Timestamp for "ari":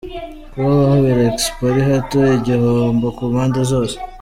1.69-1.81